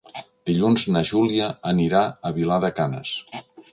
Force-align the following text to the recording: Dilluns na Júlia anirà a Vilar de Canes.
Dilluns 0.49 0.85
na 0.95 1.03
Júlia 1.09 1.49
anirà 1.73 2.01
a 2.07 2.33
Vilar 2.39 2.59
de 2.65 2.73
Canes. 2.81 3.13